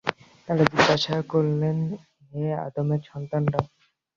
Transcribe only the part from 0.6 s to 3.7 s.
জিজ্ঞাসা করলেন, হে আদমের সন্তানরা!